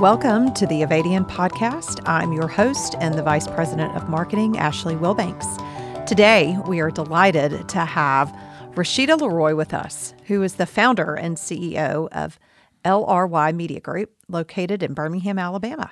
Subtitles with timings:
[0.00, 2.00] Welcome to the Avadian podcast.
[2.06, 6.06] I'm your host and the Vice President of Marketing, Ashley Wilbanks.
[6.06, 8.32] Today, we are delighted to have
[8.74, 12.38] Rashida Leroy with us, who is the founder and CEO of
[12.84, 15.90] LRY Media Group, located in Birmingham, Alabama.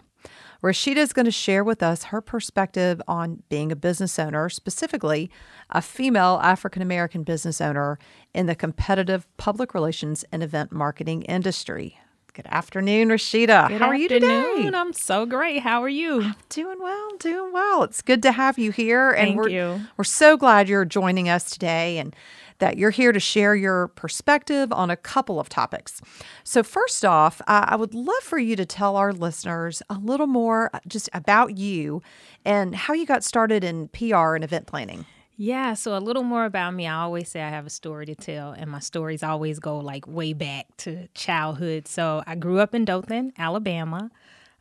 [0.67, 5.31] Rashida is going to share with us her perspective on being a business owner, specifically
[5.71, 8.01] a female African American business owner
[8.35, 12.01] in the competitive public relations and event marketing industry.
[12.35, 13.69] Good afternoon, Rashida.
[13.69, 14.69] Good How are you today?
[14.75, 15.61] I'm so great.
[15.63, 16.23] How are you?
[16.23, 17.85] I'm doing well, doing well.
[17.85, 19.13] It's good to have you here.
[19.13, 19.81] And Thank we're, you.
[19.97, 22.15] We're so glad you're joining us today and
[22.59, 26.01] that you're here to share your perspective on a couple of topics.
[26.45, 30.71] So, first off, I would love for you to tell our listeners a little more
[30.73, 32.03] uh, just about you
[32.45, 35.07] and how you got started in PR and event planning.
[35.39, 36.87] Yeah, so a little more about me.
[36.87, 40.09] I always say I have a story to tell, and my stories always go like
[40.09, 41.87] way back to childhood.
[41.89, 44.11] So I grew up in Dothan, Alabama,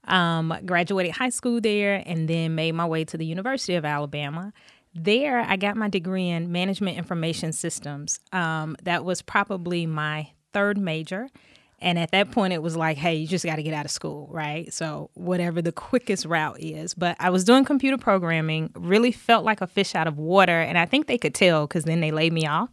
[0.03, 4.51] um, graduated high school there, and then made my way to the University of Alabama.
[4.95, 8.19] There, I got my degree in management information systems.
[8.31, 11.27] Um, that was probably my third major.
[11.81, 13.91] And at that point, it was like, hey, you just got to get out of
[13.91, 14.73] school, right?
[14.73, 16.93] So, whatever the quickest route is.
[16.93, 20.61] But I was doing computer programming, really felt like a fish out of water.
[20.61, 22.69] And I think they could tell because then they laid me off.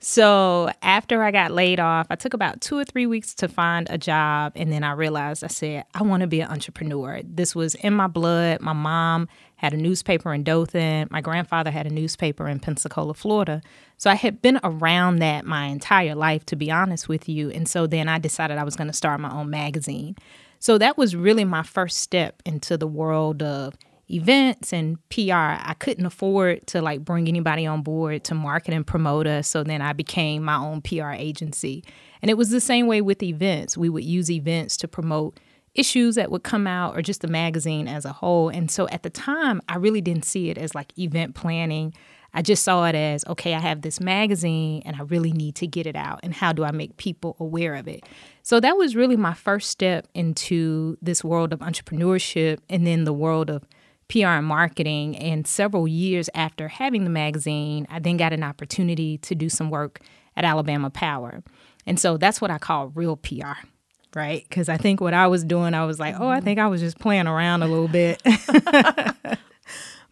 [0.00, 3.86] So, after I got laid off, I took about two or three weeks to find
[3.88, 4.52] a job.
[4.54, 7.20] And then I realized I said, I want to be an entrepreneur.
[7.24, 8.60] This was in my blood.
[8.60, 13.62] My mom had a newspaper in Dothan, my grandfather had a newspaper in Pensacola, Florida.
[13.96, 17.50] So, I had been around that my entire life, to be honest with you.
[17.50, 20.16] And so then I decided I was going to start my own magazine.
[20.58, 23.74] So, that was really my first step into the world of
[24.10, 25.32] events and PR.
[25.32, 29.48] I couldn't afford to like bring anybody on board to market and promote us.
[29.48, 31.84] So then I became my own PR agency.
[32.22, 33.76] And it was the same way with events.
[33.76, 35.38] We would use events to promote
[35.74, 38.48] issues that would come out or just the magazine as a whole.
[38.48, 41.94] And so at the time, I really didn't see it as like event planning.
[42.32, 45.66] I just saw it as okay, I have this magazine and I really need to
[45.66, 46.20] get it out.
[46.22, 48.04] And how do I make people aware of it?
[48.42, 53.12] So that was really my first step into this world of entrepreneurship and then the
[53.12, 53.64] world of
[54.08, 55.16] PR and marketing.
[55.16, 59.70] And several years after having the magazine, I then got an opportunity to do some
[59.70, 60.00] work
[60.36, 61.42] at Alabama Power.
[61.86, 63.66] And so that's what I call real PR,
[64.14, 64.44] right?
[64.48, 66.44] Because I think what I was doing, I was like, oh, I mm-hmm.
[66.44, 68.22] think I was just playing around a little bit.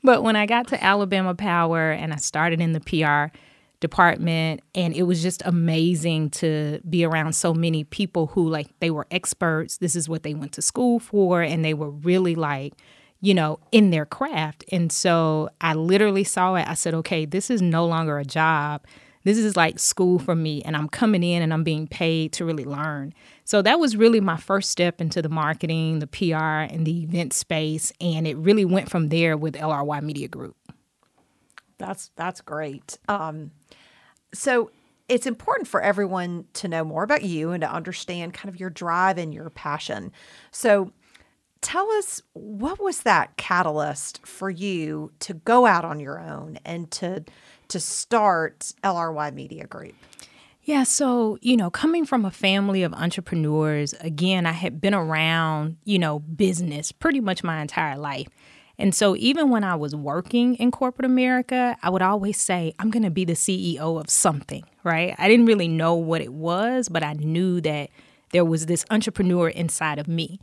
[0.02, 3.36] but when I got to Alabama Power and I started in the PR
[3.82, 8.92] department and it was just amazing to be around so many people who like they
[8.92, 12.74] were experts this is what they went to school for and they were really like
[13.22, 14.64] you know, in their craft.
[14.72, 16.68] And so I literally saw it.
[16.68, 18.84] I said, okay, this is no longer a job.
[19.22, 20.60] This is like school for me.
[20.62, 23.14] And I'm coming in and I'm being paid to really learn.
[23.44, 27.32] So that was really my first step into the marketing, the PR, and the event
[27.32, 27.92] space.
[28.00, 30.56] And it really went from there with LRY Media Group.
[31.78, 32.98] That's that's great.
[33.08, 33.52] Um,
[34.34, 34.72] so
[35.08, 38.70] it's important for everyone to know more about you and to understand kind of your
[38.70, 40.10] drive and your passion.
[40.50, 40.92] So
[41.62, 46.90] tell us what was that catalyst for you to go out on your own and
[46.90, 47.24] to
[47.68, 49.94] to start LRY Media Group?
[50.64, 55.76] Yeah, so, you know, coming from a family of entrepreneurs, again, I had been around,
[55.84, 58.28] you know, business pretty much my entire life.
[58.78, 62.90] And so even when I was working in corporate America, I would always say, I'm
[62.90, 65.14] going to be the CEO of something, right?
[65.18, 67.90] I didn't really know what it was, but I knew that
[68.30, 70.38] there was this entrepreneur inside of me.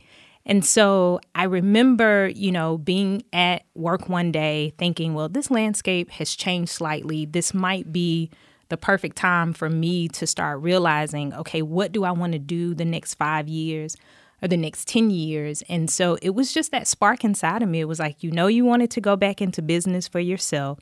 [0.46, 6.10] And so I remember, you know, being at work one day thinking, well, this landscape
[6.12, 7.26] has changed slightly.
[7.26, 8.30] This might be
[8.68, 12.74] the perfect time for me to start realizing, okay, what do I want to do
[12.74, 13.96] the next five years
[14.40, 15.62] or the next 10 years?
[15.68, 17.80] And so it was just that spark inside of me.
[17.80, 20.78] It was like, you know, you wanted to go back into business for yourself.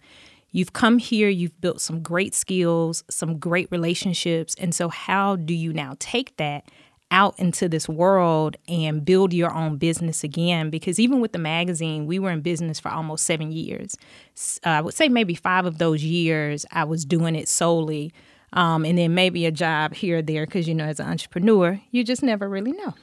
[0.50, 4.54] You've come here, you've built some great skills, some great relationships.
[4.58, 6.64] And so, how do you now take that
[7.10, 10.70] out into this world and build your own business again.
[10.70, 13.96] Because even with the magazine, we were in business for almost seven years.
[14.64, 18.12] Uh, I would say maybe five of those years I was doing it solely.
[18.52, 21.80] Um, and then maybe a job here or there, because you know, as an entrepreneur,
[21.90, 22.94] you just never really know.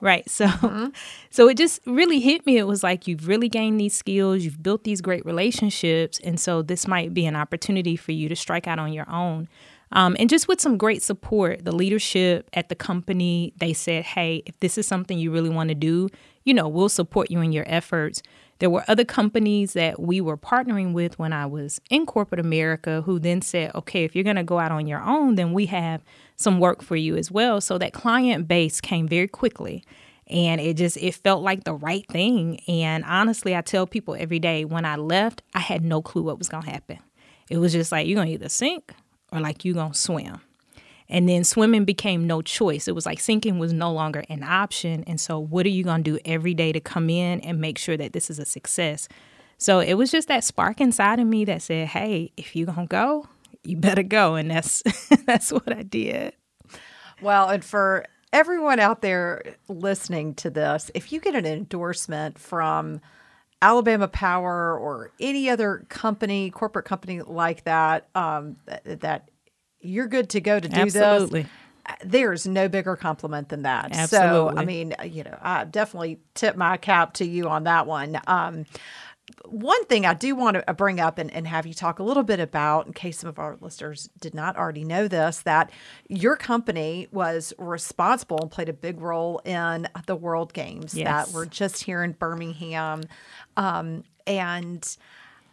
[0.00, 0.28] Right.
[0.28, 0.88] So mm-hmm.
[1.30, 2.58] so it just really hit me.
[2.58, 6.62] It was like you've really gained these skills, you've built these great relationships, and so
[6.62, 9.48] this might be an opportunity for you to strike out on your own.
[9.94, 14.42] Um, and just with some great support, the leadership at the company, they said, hey,
[14.44, 16.08] if this is something you really want to do,
[16.42, 18.20] you know, we'll support you in your efforts.
[18.58, 23.02] There were other companies that we were partnering with when I was in corporate America
[23.02, 25.66] who then said, okay, if you're going to go out on your own, then we
[25.66, 26.02] have
[26.36, 27.60] some work for you as well.
[27.60, 29.84] So that client base came very quickly
[30.26, 34.38] and it just it felt like the right thing and honestly i tell people every
[34.38, 36.98] day when i left i had no clue what was going to happen
[37.50, 38.94] it was just like you're going to either sink
[39.34, 40.40] or like you're going to swim
[41.08, 42.88] and then swimming became no choice.
[42.88, 45.04] It was like sinking was no longer an option.
[45.06, 47.78] And so, what are you going to do every day to come in and make
[47.78, 49.08] sure that this is a success?
[49.58, 52.88] So, it was just that spark inside of me that said, hey, if you're going
[52.88, 53.28] to go,
[53.62, 54.34] you better go.
[54.34, 54.82] And that's,
[55.26, 56.34] that's what I did.
[57.20, 63.00] Well, and for everyone out there listening to this, if you get an endorsement from
[63.64, 69.30] Alabama Power or any other company, corporate company like that, um, that, that
[69.80, 71.42] you're good to go to do Absolutely.
[71.42, 71.50] this.
[72.04, 73.96] There's no bigger compliment than that.
[73.96, 74.54] Absolutely.
[74.54, 78.20] So, I mean, you know, I definitely tip my cap to you on that one.
[78.26, 78.66] Um,
[79.46, 82.22] one thing I do want to bring up and, and have you talk a little
[82.22, 85.70] bit about, in case some of our listeners did not already know this, that
[86.08, 91.06] your company was responsible and played a big role in the World Games Yes.
[91.06, 93.02] that were just here in Birmingham.
[93.56, 94.96] Um, and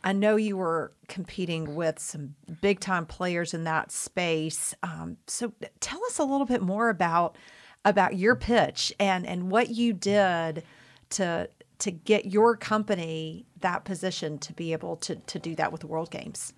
[0.04, 4.74] I know you were competing with some big time players in that space.
[4.84, 7.38] Um, so tell us a little bit more about
[7.84, 10.64] about your pitch and and what you did
[11.12, 11.50] to
[11.80, 15.88] to get your company that position to be able to to do that with the
[15.88, 16.54] World Games.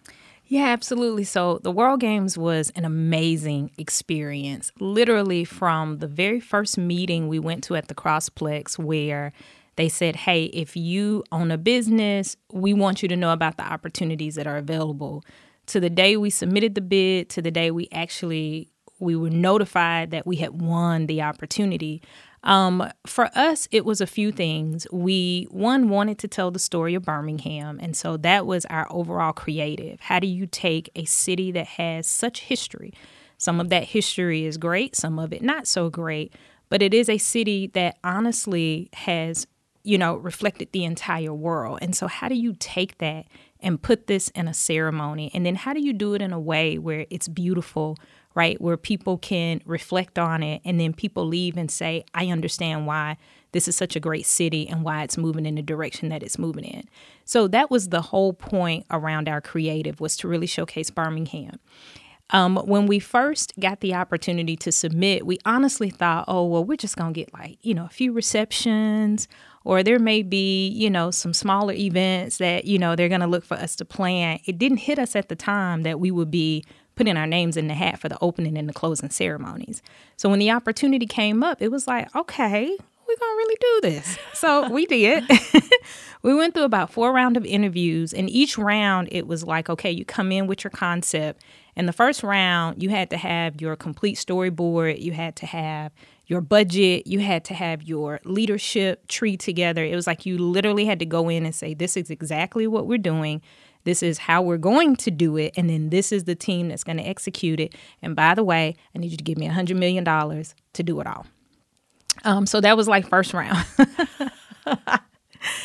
[0.46, 1.24] Yeah, absolutely.
[1.24, 4.72] So the World Games was an amazing experience.
[4.80, 9.31] Literally from the very first meeting we went to at the Crossplex where
[9.75, 13.66] they said, "Hey, if you own a business, we want you to know about the
[13.66, 15.24] opportunities that are available."
[15.68, 20.12] To the day we submitted the bid, to the day we actually we were notified
[20.12, 22.02] that we had won the opportunity.
[22.44, 24.86] Um, for us, it was a few things.
[24.92, 27.80] We, one, wanted to tell the story of Birmingham.
[27.81, 30.02] And so that was our overall creative.
[30.02, 32.94] How do you take a city that has such history?
[33.38, 36.34] Some of that history is great, some of it not so great,
[36.70, 39.48] but it is a city that honestly has,
[39.84, 41.80] you know, reflected the entire world.
[41.82, 43.26] And so, how do you take that
[43.60, 45.32] and put this in a ceremony?
[45.34, 47.98] And then, how do you do it in a way where it's beautiful?
[48.36, 48.60] right?
[48.60, 53.18] Where people can reflect on it and then people leave and say, I understand why
[53.52, 56.40] this is such a great city and why it's moving in the direction that it's
[56.40, 56.86] moving in.
[57.26, 61.60] So that was the whole point around our creative was to really showcase Birmingham.
[62.32, 66.78] Um, when we first got the opportunity to submit, we honestly thought, oh, well, we're
[66.78, 69.28] just going to get like, you know, a few receptions,
[69.63, 73.27] or there may be, you know, some smaller events that, you know, they're going to
[73.27, 74.39] look for us to plan.
[74.45, 76.63] It didn't hit us at the time that we would be
[76.95, 79.81] putting our names in the hat for the opening and the closing ceremonies.
[80.18, 82.77] So when the opportunity came up, it was like, okay,
[83.07, 84.18] we're gonna really do this.
[84.33, 85.24] So we did.
[86.24, 89.92] we went through about four round of interviews, and each round it was like, okay,
[89.92, 91.44] you come in with your concept.
[91.75, 95.92] And the first round, you had to have your complete storyboard, you had to have
[96.25, 99.84] your budget, you had to have your leadership tree together.
[99.84, 102.88] It was like you literally had to go in and say, This is exactly what
[102.88, 103.42] we're doing.
[103.84, 105.54] This is how we're going to do it.
[105.58, 107.75] And then this is the team that's going to execute it.
[108.02, 111.00] And by the way, I need you to give me a $100 million to do
[111.02, 111.25] it all.
[112.24, 113.66] Um, so that was like first round.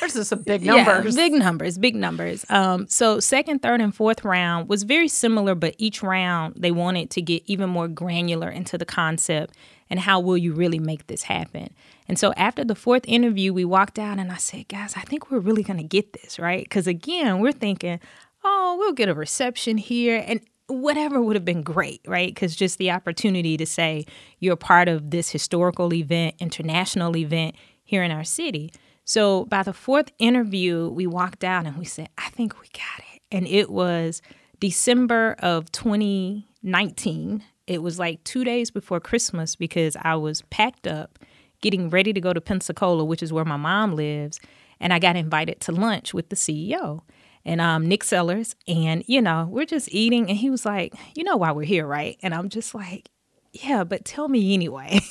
[0.01, 1.17] There's some big numbers.
[1.17, 2.45] Yeah, big numbers, big numbers.
[2.49, 7.11] Um, so second, third, and fourth round was very similar, but each round they wanted
[7.11, 9.55] to get even more granular into the concept
[9.91, 11.71] and how will you really make this happen.
[12.09, 15.31] And so after the fourth interview, we walked out and I said, guys, I think
[15.31, 16.65] we're really going to get this, right?
[16.65, 18.01] Because again, we're thinking,
[18.45, 20.23] oh, we'll get a reception here.
[20.27, 22.35] And whatever would have been great, right?
[22.35, 24.07] Because just the opportunity to say
[24.39, 28.71] you're part of this historical event, international event here in our city.
[29.09, 33.07] So by the fourth interview, we walked out and we said, I think we got
[33.15, 33.23] it.
[33.33, 34.21] And it was
[34.61, 37.43] December of 2019.
[37.67, 41.19] It was like two days before Christmas because I was packed up,
[41.63, 44.41] getting ready to go to Pensacola, which is where my mom lives.
[44.79, 47.01] And I got invited to lunch with the CEO
[47.47, 48.57] and um, Nick Sellers.
[48.67, 50.29] And, you know, we're just eating.
[50.29, 52.19] And he was like, You know why we're here, right?
[52.23, 53.09] And I'm just like,
[53.63, 55.01] Yeah, but tell me anyway.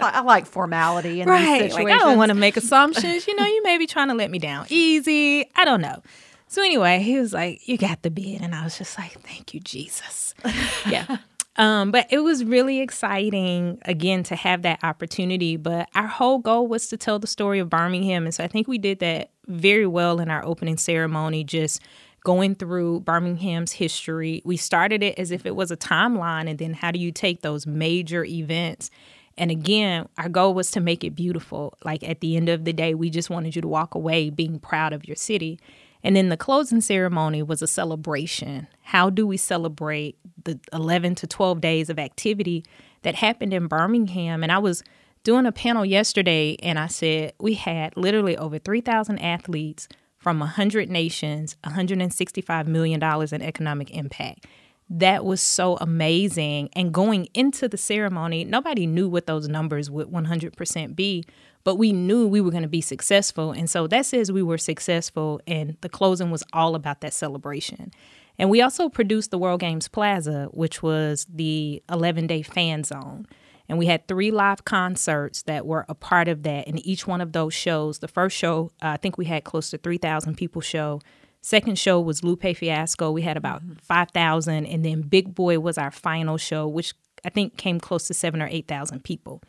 [0.00, 1.62] I like formality in right.
[1.62, 2.02] these Like, situations.
[2.02, 3.26] I don't want to make assumptions.
[3.26, 5.48] You know, you may be trying to let me down easy.
[5.56, 6.02] I don't know.
[6.48, 9.52] So anyway, he was like, "You got the bid," and I was just like, "Thank
[9.52, 10.34] you, Jesus."
[10.88, 11.18] yeah.
[11.56, 15.56] Um, but it was really exciting again to have that opportunity.
[15.56, 18.66] But our whole goal was to tell the story of Birmingham, and so I think
[18.66, 21.44] we did that very well in our opening ceremony.
[21.44, 21.82] Just
[22.24, 24.42] going through Birmingham's history.
[24.44, 27.42] We started it as if it was a timeline, and then how do you take
[27.42, 28.90] those major events?
[29.36, 31.74] And again, our goal was to make it beautiful.
[31.84, 34.58] Like at the end of the day, we just wanted you to walk away being
[34.58, 35.60] proud of your city.
[36.02, 38.66] And then the closing ceremony was a celebration.
[38.82, 42.64] How do we celebrate the 11 to 12 days of activity
[43.02, 44.42] that happened in Birmingham?
[44.42, 44.82] And I was
[45.22, 50.90] doing a panel yesterday and I said we had literally over 3,000 athletes from 100
[50.90, 54.46] nations, $165 million in economic impact.
[54.90, 56.70] That was so amazing.
[56.72, 61.24] And going into the ceremony, nobody knew what those numbers would 100% be,
[61.62, 63.52] but we knew we were going to be successful.
[63.52, 67.92] And so that says we were successful, and the closing was all about that celebration.
[68.38, 73.26] And we also produced the World Games Plaza, which was the 11 day fan zone.
[73.68, 76.66] And we had three live concerts that were a part of that.
[76.66, 79.70] And each one of those shows, the first show, uh, I think we had close
[79.70, 81.00] to 3,000 people show.
[81.42, 83.10] Second show was Lupe Fiasco.
[83.10, 83.74] We had about mm-hmm.
[83.74, 84.66] 5,000.
[84.66, 86.94] And then Big Boi was our final show, which
[87.24, 89.42] I think came close to seven or 8,000 people.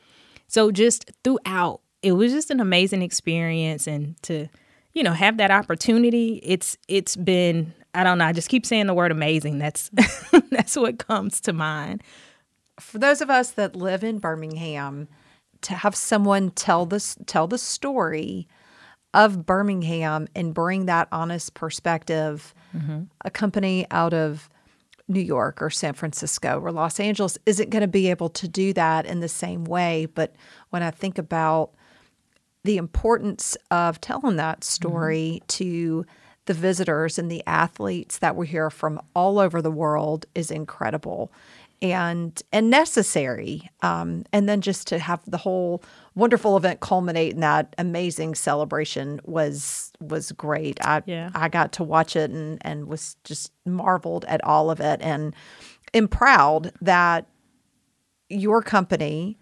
[0.48, 3.88] So just throughout, it was just an amazing experience.
[3.88, 4.50] And to,
[4.94, 8.88] you know, have that opportunity, it's it's been, I don't know, I just keep saying
[8.88, 9.60] the word amazing.
[9.60, 9.92] That's
[10.50, 12.04] that's what comes to mind
[12.80, 15.08] for those of us that live in Birmingham,
[15.62, 18.48] to have someone tell this tell the story
[19.14, 23.04] of Birmingham and bring that honest perspective, mm-hmm.
[23.26, 24.50] a company out of
[25.08, 28.72] New York or San Francisco or Los Angeles isn't going to be able to do
[28.74, 30.06] that in the same way.
[30.06, 30.36] But
[30.70, 31.72] when I think about
[32.64, 35.46] the importance of telling that story mm-hmm.
[35.48, 36.06] to
[36.46, 41.32] the visitors and the athletes that were here from all over the world is incredible
[41.82, 43.70] and and necessary.
[43.82, 45.84] Um, and then just to have the whole
[46.16, 50.84] wonderful event culminate in that amazing celebration was was great.
[50.86, 51.30] I yeah.
[51.34, 55.36] I got to watch it and and was just marveled at all of it and
[55.94, 57.28] am proud that
[58.30, 59.38] your company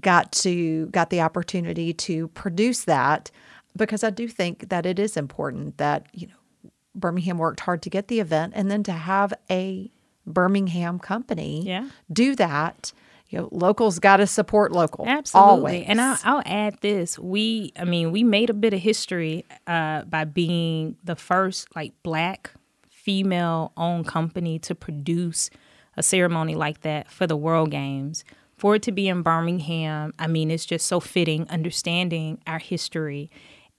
[0.00, 3.30] got to got the opportunity to produce that
[3.76, 7.90] because I do think that it is important that you know Birmingham worked hard to
[7.90, 9.90] get the event and then to have a
[10.26, 11.88] Birmingham company yeah.
[12.12, 12.92] do that.
[13.28, 15.06] You know, locals got to support local.
[15.08, 15.50] Absolutely.
[15.50, 15.84] Always.
[15.86, 17.18] And I'll, I'll, add this.
[17.18, 21.94] We, I mean, we made a bit of history uh, by being the first like
[22.02, 22.50] black
[22.90, 25.48] female owned company to produce
[25.96, 28.24] a ceremony like that for the World Games.
[28.54, 33.30] For it to be in Birmingham, I mean, it's just so fitting, understanding our history.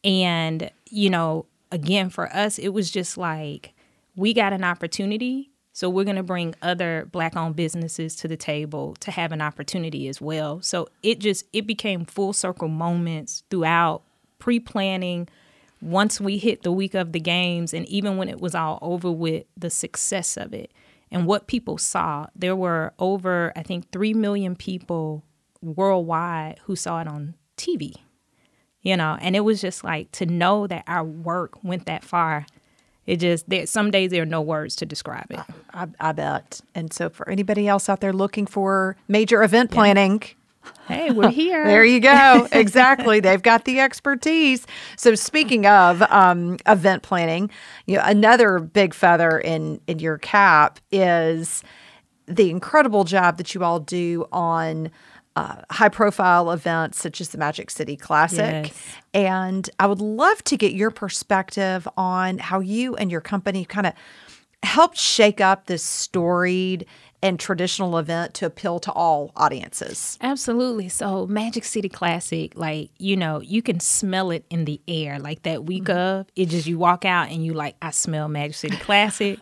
[0.04, 3.74] And, you know, again, for us, it was just like
[4.16, 8.38] we got an opportunity so we're going to bring other black owned businesses to the
[8.38, 10.62] table to have an opportunity as well.
[10.62, 14.04] So it just it became full circle moments throughout
[14.38, 15.28] pre-planning
[15.82, 19.12] once we hit the week of the games and even when it was all over
[19.12, 20.72] with the success of it
[21.10, 22.28] and what people saw.
[22.36, 25.24] There were over I think 3 million people
[25.60, 27.96] worldwide who saw it on TV.
[28.84, 32.46] You know, and it was just like to know that our work went that far
[33.06, 35.40] it just there some days there are no words to describe it.
[35.74, 36.62] I, I bet.
[36.74, 40.22] And so for anybody else out there looking for major event planning.
[40.88, 41.66] Hey, we're here.
[41.66, 42.48] there you go.
[42.54, 43.20] Exactly.
[43.20, 44.66] They've got the expertise.
[44.96, 47.50] So speaking of um, event planning,
[47.86, 51.64] you know, another big feather in in your cap is
[52.26, 54.90] the incredible job that you all do on
[55.36, 58.68] uh, high profile events such as the Magic City Classic.
[58.68, 58.96] Yes.
[59.14, 63.88] And I would love to get your perspective on how you and your company kind
[63.88, 63.94] of
[64.62, 66.86] helped shake up this storied
[67.22, 70.18] and traditional event to appeal to all audiences.
[70.22, 70.90] Absolutely.
[70.90, 75.20] So, Magic City Classic, like, you know, you can smell it in the air.
[75.20, 76.20] Like that week mm-hmm.
[76.20, 79.40] of, it just, you walk out and you like, I smell Magic City Classic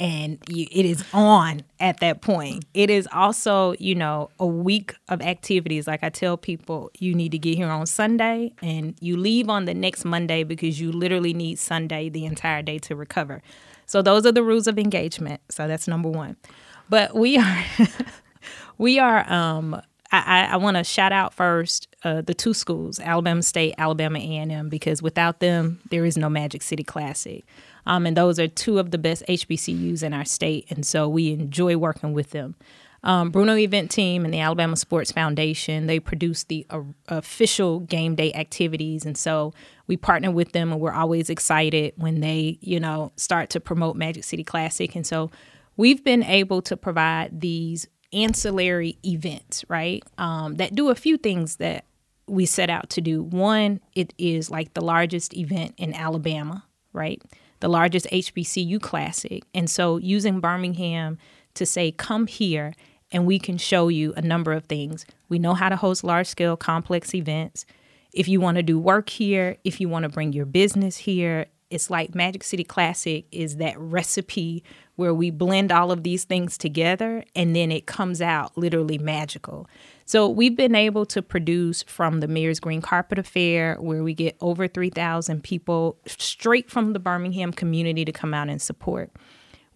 [0.00, 2.64] and you, it is on at that point.
[2.72, 5.86] It is also, you know, a week of activities.
[5.86, 9.66] Like I tell people, you need to get here on Sunday and you leave on
[9.66, 13.42] the next Monday because you literally need Sunday the entire day to recover.
[13.84, 15.42] So those are the rules of engagement.
[15.50, 16.36] So that's number one.
[16.88, 17.64] But we are,
[18.78, 19.30] we are.
[19.30, 24.18] Um, I, I want to shout out first uh, the two schools, Alabama State, Alabama
[24.18, 27.44] A&M, because without them, there is no Magic City Classic.
[27.86, 30.66] Um, and those are two of the best HBCUs in our state.
[30.70, 32.54] And so we enjoy working with them.
[33.02, 38.14] Um, Bruno Event Team and the Alabama Sports Foundation, they produce the uh, official game
[38.14, 39.06] day activities.
[39.06, 39.54] And so
[39.86, 43.96] we partner with them and we're always excited when they, you know, start to promote
[43.96, 44.94] Magic City Classic.
[44.94, 45.30] And so
[45.76, 51.56] we've been able to provide these ancillary events, right, um, that do a few things
[51.56, 51.86] that
[52.26, 53.22] we set out to do.
[53.22, 57.22] One, it is like the largest event in Alabama, right?
[57.60, 59.44] the largest HBCU classic.
[59.54, 61.18] And so using Birmingham
[61.54, 62.74] to say, come here
[63.12, 65.06] and we can show you a number of things.
[65.28, 67.66] We know how to host large scale complex events.
[68.12, 71.46] If you want to do work here, if you want to bring your business here,
[71.70, 74.62] it's like Magic City Classic is that recipe
[74.96, 79.66] where we blend all of these things together and then it comes out literally magical.
[80.04, 84.36] So we've been able to produce from the Mayor's Green Carpet Affair, where we get
[84.40, 89.10] over 3,000 people straight from the Birmingham community to come out and support.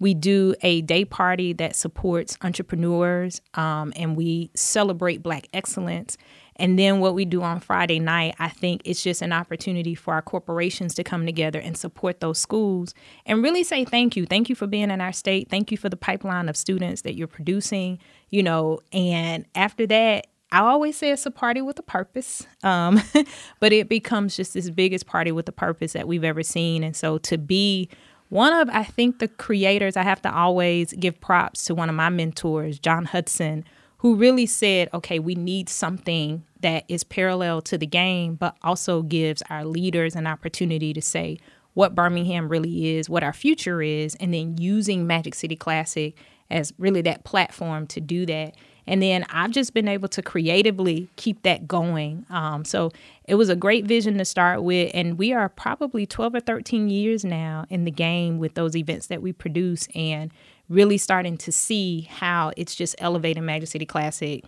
[0.00, 6.18] We do a day party that supports entrepreneurs um, and we celebrate Black excellence.
[6.56, 10.14] And then what we do on Friday night, I think it's just an opportunity for
[10.14, 12.94] our corporations to come together and support those schools
[13.26, 14.26] and really say thank you.
[14.26, 15.48] Thank you for being in our state.
[15.50, 17.98] Thank you for the pipeline of students that you're producing,
[18.30, 18.80] you know.
[18.92, 23.00] And after that, I always say it's a party with a purpose, um,
[23.60, 26.84] but it becomes just this biggest party with a purpose that we've ever seen.
[26.84, 27.88] And so to be
[28.28, 31.96] one of, I think, the creators, I have to always give props to one of
[31.96, 33.64] my mentors, John Hudson,
[33.98, 39.02] who really said, okay, we need something that is parallel to the game, but also
[39.02, 41.38] gives our leaders an opportunity to say
[41.74, 46.16] what Birmingham really is, what our future is, and then using Magic City Classic
[46.50, 48.54] as really that platform to do that.
[48.86, 52.26] And then I've just been able to creatively keep that going.
[52.30, 52.90] Um, so
[53.26, 54.90] it was a great vision to start with.
[54.94, 59.06] And we are probably 12 or 13 years now in the game with those events
[59.06, 59.88] that we produce.
[59.94, 60.32] And
[60.68, 64.44] really starting to see how it's just elevating Magic City Classic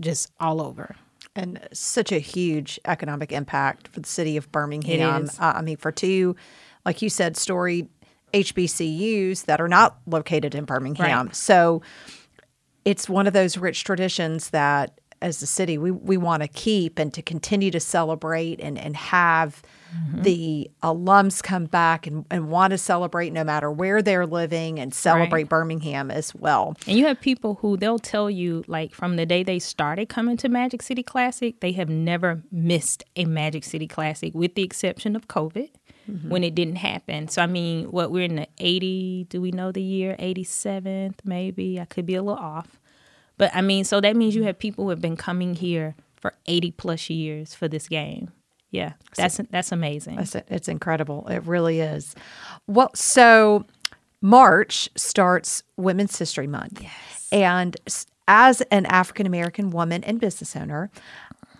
[0.00, 0.96] just all over.
[1.36, 5.30] And such a huge economic impact for the city of Birmingham.
[5.38, 6.34] Uh, I mean, for two,
[6.84, 7.88] like you said, story
[8.34, 11.26] HBCUs that are not located in Birmingham.
[11.26, 11.36] Right.
[11.36, 11.82] So
[12.84, 16.98] it's one of those rich traditions that as a city we, we want to keep
[16.98, 19.62] and to continue to celebrate and, and have
[19.94, 20.22] mm-hmm.
[20.22, 24.94] the alums come back and, and want to celebrate no matter where they're living and
[24.94, 25.48] celebrate right.
[25.48, 26.74] Birmingham as well.
[26.86, 30.36] And you have people who they'll tell you, like from the day they started coming
[30.38, 35.14] to Magic City Classic, they have never missed a Magic City Classic with the exception
[35.16, 35.70] of COVID.
[36.10, 36.28] Mm-hmm.
[36.28, 37.28] When it didn't happen.
[37.28, 40.16] So, I mean, what we're in the 80, do we know the year?
[40.18, 41.78] 87th, maybe.
[41.78, 42.80] I could be a little off.
[43.36, 46.34] But I mean, so that means you have people who have been coming here for
[46.46, 48.32] 80 plus years for this game.
[48.70, 50.16] Yeah, that's that's amazing.
[50.16, 51.26] That's, it's incredible.
[51.28, 52.14] It really is.
[52.66, 53.66] Well, so
[54.20, 56.80] March starts Women's History Month.
[56.82, 57.28] Yes.
[57.32, 57.76] And
[58.28, 60.90] as an African American woman and business owner,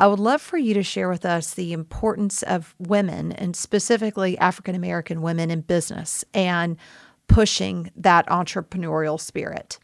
[0.00, 4.38] I would love for you to share with us the importance of women and specifically
[4.38, 6.78] African American women in business and
[7.26, 9.78] pushing that entrepreneurial spirit.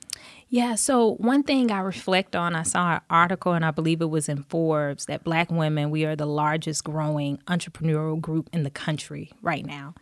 [0.49, 4.09] Yeah, so one thing I reflect on, I saw an article and I believe it
[4.09, 8.71] was in Forbes that black women, we are the largest growing entrepreneurial group in the
[8.71, 9.95] country right now.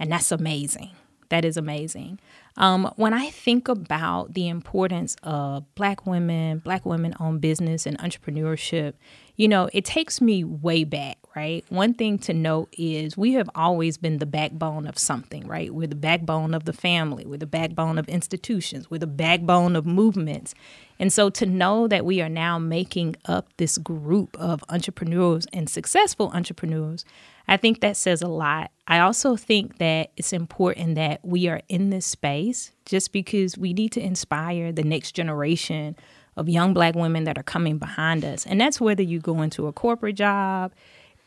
[0.00, 0.90] And that's amazing.
[1.28, 2.18] That is amazing.
[2.56, 7.98] Um, when I think about the importance of black women, black women owned business and
[7.98, 8.94] entrepreneurship,
[9.36, 11.64] you know, it takes me way back, right?
[11.68, 15.72] One thing to note is we have always been the backbone of something, right?
[15.72, 19.86] We're the backbone of the family, we're the backbone of institutions, we're the backbone of
[19.86, 20.54] movements.
[20.98, 25.70] And so to know that we are now making up this group of entrepreneurs and
[25.70, 27.04] successful entrepreneurs,
[27.46, 28.70] I think that says a lot.
[28.86, 33.72] I also think that it's important that we are in this space just because we
[33.72, 35.96] need to inspire the next generation
[36.36, 38.46] of young black women that are coming behind us.
[38.46, 40.72] And that's whether you go into a corporate job,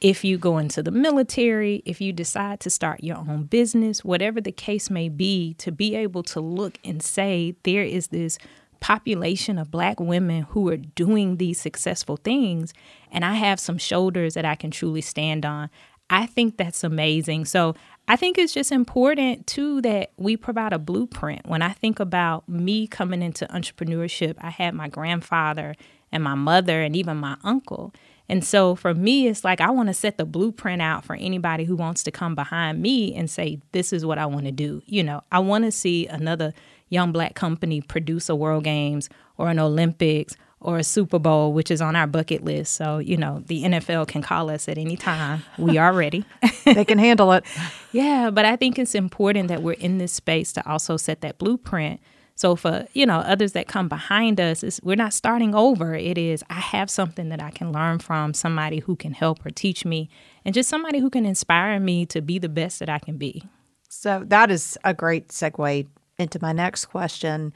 [0.04, 4.42] if you go into the military, if you decide to start your own business, whatever
[4.42, 8.38] the case may be, to be able to look and say, there is this
[8.82, 12.74] population of black women who are doing these successful things,
[13.12, 15.70] and I have some shoulders that I can truly stand on.
[16.10, 17.46] I think that's amazing.
[17.46, 17.74] So
[18.10, 21.48] I think it's just important too that we provide a blueprint.
[21.48, 25.76] When I think about me coming into entrepreneurship, I had my grandfather
[26.12, 27.94] and my mother and even my uncle.
[28.34, 31.65] And so for me, it's like I want to set the blueprint out for anybody
[31.65, 34.82] who wants to come behind me and say, this is what I want to do.
[34.88, 36.52] You know, I want to see another
[36.89, 41.69] young black company produce a World Games or an Olympics or a Super Bowl, which
[41.69, 42.74] is on our bucket list.
[42.74, 45.43] So, you know, the NFL can call us at any time.
[45.60, 46.26] We are ready.
[46.65, 47.46] they can handle it.
[47.91, 51.38] Yeah, but I think it's important that we're in this space to also set that
[51.38, 52.00] blueprint.
[52.36, 55.93] So for, you know, others that come behind us, is we're not starting over.
[55.93, 59.52] It is I have something that I can learn from, somebody who can help or
[59.52, 60.10] teach me,
[60.43, 63.43] and just somebody who can inspire me to be the best that I can be.
[63.88, 67.54] So that is a great segue into my next question,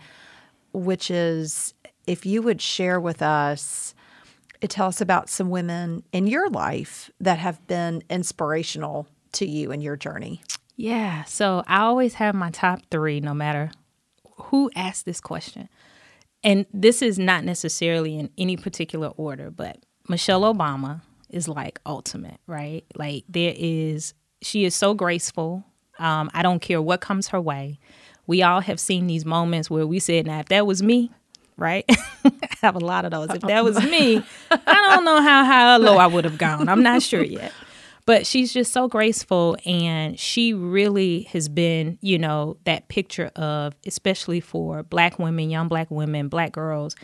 [0.74, 1.74] which is
[2.06, 3.96] if you would share with us,
[4.64, 9.72] uh, tell us about some women in your life that have been inspirational to you
[9.72, 10.42] in your journey.
[10.76, 11.24] Yeah.
[11.24, 13.72] So I always have my top three, no matter
[14.38, 15.70] who asked this question.
[16.44, 22.40] And this is not necessarily in any particular order, but Michelle Obama is like ultimate,
[22.48, 22.86] right?
[22.96, 25.66] Like there is, she is so graceful.
[26.00, 27.80] Um, I don't care what comes her way.
[28.28, 31.12] We all have seen these moments where we said, now, if that was me,
[31.58, 31.86] right?
[32.26, 33.30] I have a lot of those.
[33.32, 36.70] If that was me, I don't know how high or low I would have gone.
[36.70, 37.52] I'm not sure yet.
[38.08, 43.76] But she's just so graceful and she really has been, you know, that picture of
[43.86, 46.96] especially for black women, young black women, black girls,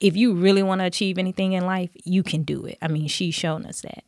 [0.00, 2.78] if you really want to achieve anything in life, you can do it.
[2.80, 4.04] I mean, she's shown us that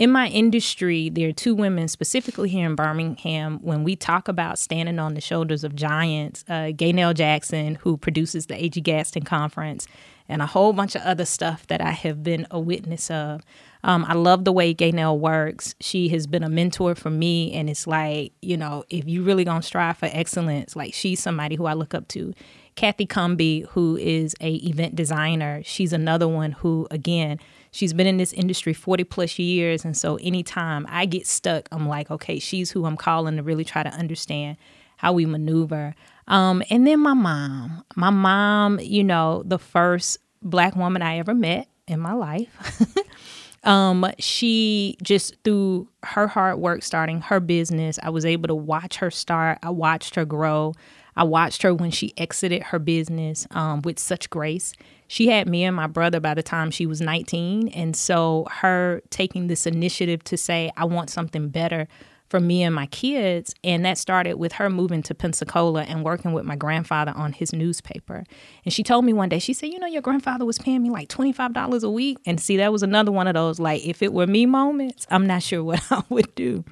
[0.00, 3.58] in my industry, there are two women specifically here in Birmingham.
[3.60, 8.46] When we talk about standing on the shoulders of giants, uh, Gaynell Jackson, who produces
[8.46, 8.80] the A.G.
[8.80, 9.86] Gaston Conference,
[10.30, 13.42] and a whole bunch of other stuff that I have been a witness of.
[13.82, 15.74] Um, I love the way Gaynell works.
[15.80, 19.44] She has been a mentor for me, and it's like you know, if you really
[19.44, 22.32] gonna strive for excellence, like she's somebody who I look up to.
[22.76, 27.38] Kathy Cumby, who is a event designer, she's another one who, again,
[27.70, 29.84] she's been in this industry 40 plus years.
[29.84, 33.64] And so anytime I get stuck, I'm like, okay, she's who I'm calling to really
[33.64, 34.56] try to understand
[34.96, 35.94] how we maneuver.
[36.30, 41.34] Um, and then my mom, my mom, you know, the first black woman I ever
[41.34, 42.82] met in my life.
[43.64, 48.96] um, she just through her hard work starting her business, I was able to watch
[48.96, 49.58] her start.
[49.62, 50.72] I watched her grow.
[51.16, 54.72] I watched her when she exited her business um, with such grace
[55.10, 57.66] she had me and my brother by the time she was 19.
[57.70, 61.88] And so her taking this initiative to say, I want something better
[62.30, 63.54] for me and my kids.
[63.62, 67.52] And that started with her moving to Pensacola and working with my grandfather on his
[67.52, 68.24] newspaper.
[68.64, 70.90] And she told me one day, she said, You know, your grandfather was paying me
[70.90, 72.18] like $25 a week.
[72.24, 75.26] And see, that was another one of those, like, if it were me moments, I'm
[75.26, 76.64] not sure what I would do.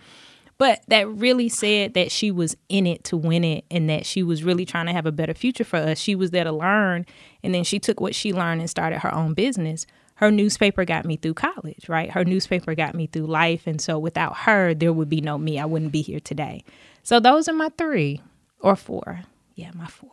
[0.58, 4.24] But that really said that she was in it to win it and that she
[4.24, 5.98] was really trying to have a better future for us.
[5.98, 7.06] She was there to learn.
[7.44, 9.86] And then she took what she learned and started her own business.
[10.18, 12.10] Her newspaper got me through college, right?
[12.10, 13.68] Her newspaper got me through life.
[13.68, 15.60] And so without her, there would be no me.
[15.60, 16.64] I wouldn't be here today.
[17.04, 18.20] So those are my three
[18.58, 19.20] or four.
[19.54, 20.10] Yeah, my four.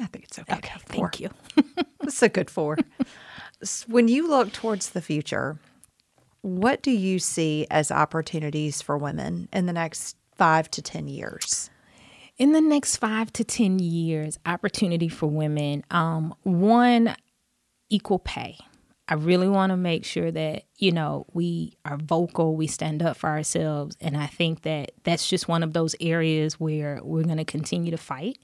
[0.00, 0.54] I think it's okay.
[0.54, 1.30] Okay, thank you.
[2.02, 2.78] It's a good four.
[3.88, 5.58] when you look towards the future,
[6.42, 11.68] what do you see as opportunities for women in the next five to 10 years?
[12.38, 15.84] In the next five to 10 years, opportunity for women.
[15.90, 17.16] Um, one,
[17.90, 18.56] equal pay.
[19.08, 23.16] I really want to make sure that, you know, we are vocal, we stand up
[23.16, 23.96] for ourselves.
[24.00, 27.92] And I think that that's just one of those areas where we're going to continue
[27.92, 28.38] to fight.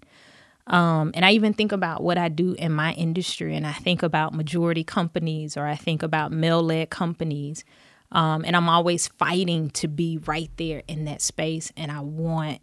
[0.69, 4.05] Um, and I even think about what I do in my industry, and I think
[4.05, 7.65] about majority companies or I think about male led companies
[8.13, 11.73] um, and I'm always fighting to be right there in that space.
[11.77, 12.61] And I want,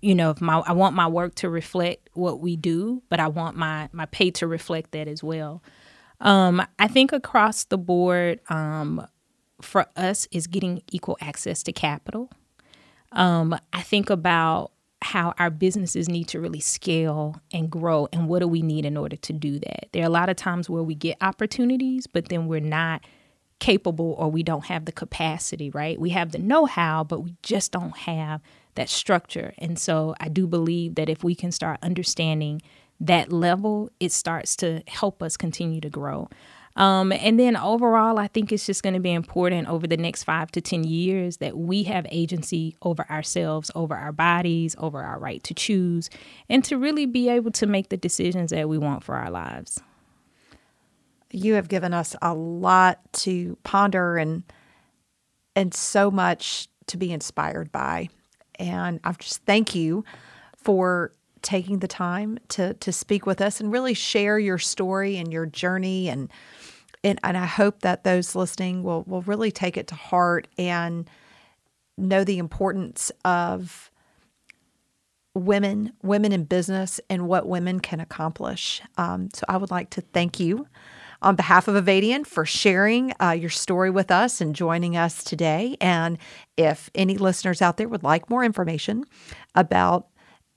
[0.00, 3.26] you know, if my I want my work to reflect what we do, but I
[3.26, 5.62] want my my pay to reflect that as well.
[6.20, 9.06] Um, I think across the board, um,
[9.60, 12.30] for us is getting equal access to capital.
[13.12, 18.40] Um, I think about how our businesses need to really scale and grow and what
[18.40, 19.88] do we need in order to do that.
[19.92, 23.04] There are a lot of times where we get opportunities, but then we're not
[23.58, 25.98] capable or we don't have the capacity, right?
[25.98, 28.40] We have the know how, but we just don't have
[28.74, 29.54] that structure.
[29.58, 32.60] And so I do believe that if we can start understanding
[33.00, 36.28] that level, it starts to help us continue to grow.
[36.76, 40.24] Um, and then overall, I think it's just going to be important over the next
[40.24, 45.18] five to 10 years that we have agency over ourselves, over our bodies, over our
[45.18, 46.10] right to choose,
[46.50, 49.80] and to really be able to make the decisions that we want for our lives
[51.30, 54.42] you have given us a lot to ponder and
[55.54, 58.08] and so much to be inspired by.
[58.58, 60.04] And I just thank you
[60.56, 61.12] for
[61.46, 65.46] taking the time to to speak with us and really share your story and your
[65.46, 66.28] journey and
[67.04, 71.08] and, and I hope that those listening will will really take it to heart and
[71.96, 73.90] know the importance of
[75.34, 78.82] women, women in business, and what women can accomplish.
[78.98, 80.66] Um, so I would like to thank you
[81.22, 85.76] on behalf of Avadian for sharing uh, your story with us and joining us today.
[85.80, 86.18] And
[86.56, 89.04] if any listeners out there would like more information
[89.54, 90.08] about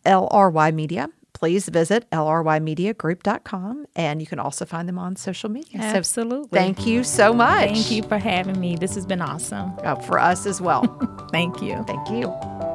[0.05, 5.79] LRY Media, please visit lrymediagroup.com and you can also find them on social media.
[5.81, 6.49] Absolutely.
[6.49, 7.69] So thank you so much.
[7.69, 8.75] Thank you for having me.
[8.75, 9.73] This has been awesome.
[9.83, 10.83] Uh, for us as well.
[11.31, 11.83] thank you.
[11.87, 12.68] Thank you.